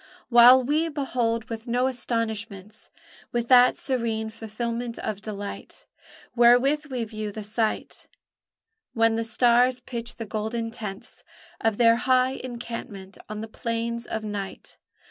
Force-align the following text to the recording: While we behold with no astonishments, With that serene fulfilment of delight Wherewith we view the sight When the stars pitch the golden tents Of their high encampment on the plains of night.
While 0.29 0.63
we 0.63 0.89
behold 0.89 1.43
with 1.47 1.67
no 1.67 1.85
astonishments, 1.85 2.89
With 3.31 3.49
that 3.49 3.77
serene 3.77 4.31
fulfilment 4.31 4.97
of 4.97 5.21
delight 5.21 5.85
Wherewith 6.35 6.87
we 6.87 7.03
view 7.03 7.31
the 7.31 7.43
sight 7.43 8.07
When 8.93 9.15
the 9.15 9.23
stars 9.23 9.79
pitch 9.81 10.15
the 10.15 10.25
golden 10.25 10.71
tents 10.71 11.23
Of 11.59 11.77
their 11.77 11.97
high 11.97 12.31
encampment 12.33 13.19
on 13.29 13.41
the 13.41 13.47
plains 13.47 14.07
of 14.07 14.23
night. 14.23 14.79